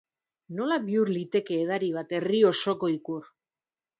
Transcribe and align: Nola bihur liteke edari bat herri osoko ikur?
Nola 0.59 0.77
bihur 0.85 1.11
liteke 1.17 1.59
edari 1.67 1.91
bat 1.99 2.15
herri 2.19 2.41
osoko 2.53 2.89
ikur? 2.97 3.31